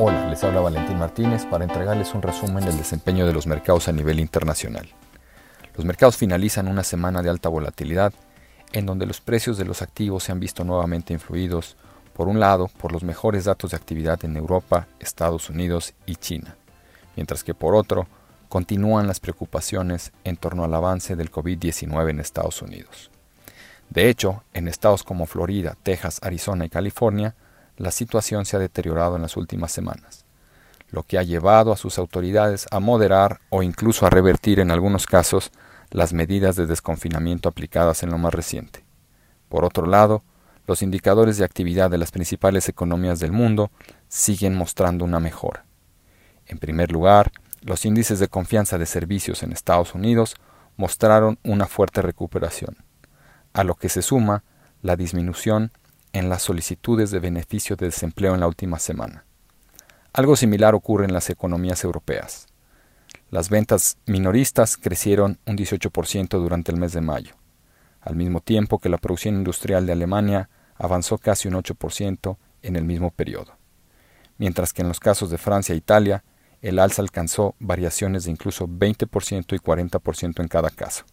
[0.00, 3.92] Hola, les habla Valentín Martínez para entregarles un resumen del desempeño de los mercados a
[3.92, 4.88] nivel internacional.
[5.76, 8.12] Los mercados finalizan una semana de alta volatilidad
[8.72, 11.76] en donde los precios de los activos se han visto nuevamente influidos,
[12.12, 16.56] por un lado, por los mejores datos de actividad en Europa, Estados Unidos y China,
[17.14, 18.08] mientras que por otro,
[18.48, 23.12] continúan las preocupaciones en torno al avance del COVID-19 en Estados Unidos.
[23.90, 27.36] De hecho, en estados como Florida, Texas, Arizona y California,
[27.76, 30.24] la situación se ha deteriorado en las últimas semanas,
[30.90, 35.06] lo que ha llevado a sus autoridades a moderar o incluso a revertir en algunos
[35.06, 35.50] casos
[35.90, 38.84] las medidas de desconfinamiento aplicadas en lo más reciente.
[39.48, 40.22] Por otro lado,
[40.66, 43.70] los indicadores de actividad de las principales economías del mundo
[44.08, 45.64] siguen mostrando una mejora.
[46.46, 50.36] En primer lugar, los índices de confianza de servicios en Estados Unidos
[50.76, 52.76] mostraron una fuerte recuperación,
[53.52, 54.42] a lo que se suma
[54.82, 55.72] la disminución
[56.14, 59.24] en las solicitudes de beneficio de desempleo en la última semana.
[60.12, 62.46] Algo similar ocurre en las economías europeas.
[63.30, 67.34] Las ventas minoristas crecieron un 18% durante el mes de mayo,
[68.00, 72.84] al mismo tiempo que la producción industrial de Alemania avanzó casi un 8% en el
[72.84, 73.56] mismo periodo,
[74.38, 76.22] mientras que en los casos de Francia e Italia
[76.62, 81.04] el alza alcanzó variaciones de incluso 20% y 40% en cada caso.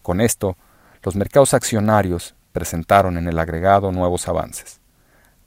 [0.00, 0.56] Con esto,
[1.02, 4.80] los mercados accionarios presentaron en el agregado nuevos avances,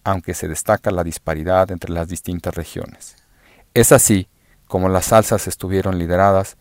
[0.04, 3.16] aunque se destaca la disparidad entre las distintas regiones.
[3.74, 4.28] Es así
[4.68, 6.58] como las alzas estuvieron lideradas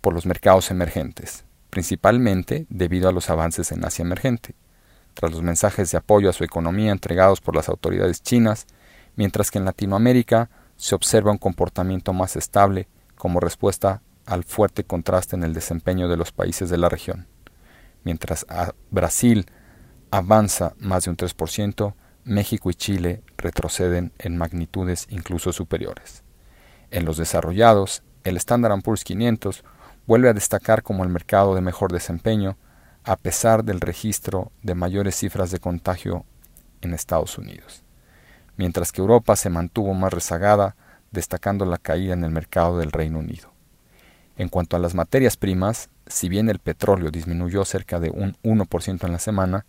[0.00, 4.54] por los mercados emergentes, principalmente debido a los avances en Asia emergente,
[5.12, 8.66] tras los mensajes de apoyo a su economía entregados por las autoridades chinas,
[9.16, 15.36] mientras que en Latinoamérica se observa un comportamiento más estable como respuesta al fuerte contraste
[15.36, 17.26] en el desempeño de los países de la región.
[18.02, 19.46] Mientras a Brasil
[20.16, 26.22] avanza más de un 3%, México y Chile retroceden en magnitudes incluso superiores.
[26.92, 29.64] En los desarrollados, el Standard Poor's 500
[30.06, 32.56] vuelve a destacar como el mercado de mejor desempeño,
[33.02, 36.24] a pesar del registro de mayores cifras de contagio
[36.80, 37.82] en Estados Unidos,
[38.56, 40.76] mientras que Europa se mantuvo más rezagada,
[41.10, 43.52] destacando la caída en el mercado del Reino Unido.
[44.36, 49.04] En cuanto a las materias primas, si bien el petróleo disminuyó cerca de un 1%
[49.04, 49.66] en la semana,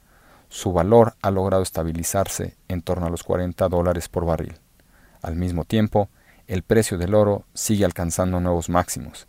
[0.50, 4.56] su valor ha logrado estabilizarse en torno a los 40 dólares por barril.
[5.22, 6.10] Al mismo tiempo,
[6.48, 9.28] el precio del oro sigue alcanzando nuevos máximos,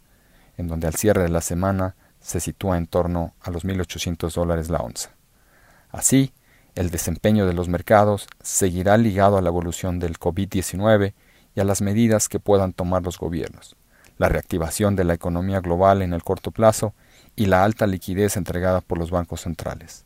[0.56, 4.69] en donde al cierre de la semana se sitúa en torno a los 1.800 dólares
[4.69, 5.10] la onza.
[5.91, 6.32] Así,
[6.75, 11.15] el desempeño de los mercados seguirá ligado a la evolución del COVID-19
[11.54, 13.77] y a las medidas que puedan tomar los gobiernos,
[14.19, 16.94] la reactivación de la economía global en el corto plazo
[17.34, 20.04] y la alta liquidez entregada por los bancos centrales.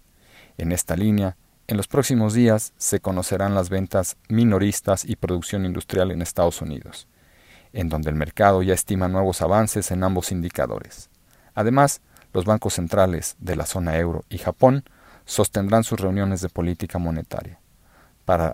[0.60, 1.38] En esta línea,
[1.68, 7.08] en los próximos días se conocerán las ventas minoristas y producción industrial en Estados Unidos,
[7.72, 11.08] en donde el mercado ya estima nuevos avances en ambos indicadores.
[11.54, 12.02] Además,
[12.34, 14.84] los bancos centrales de la zona euro y Japón
[15.24, 17.58] sostendrán sus reuniones de política monetaria,
[18.26, 18.52] para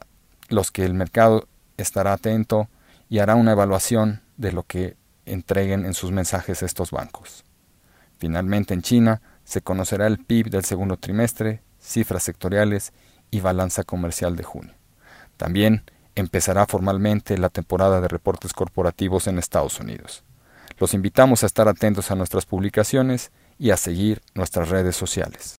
[0.48, 2.68] los que el mercado estará atento
[3.08, 7.44] y hará una evaluación de lo que entreguen en sus mensajes estos bancos.
[8.18, 12.92] Finalmente, en China se conocerá el PIB del segundo trimestre cifras sectoriales
[13.30, 14.74] y balanza comercial de junio.
[15.36, 20.24] También empezará formalmente la temporada de reportes corporativos en Estados Unidos.
[20.78, 25.56] Los invitamos a estar atentos a nuestras publicaciones y a seguir nuestras redes sociales.